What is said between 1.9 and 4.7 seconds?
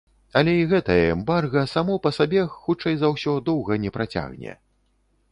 па сабе, хутчэй за ўсё, доўга не працягне.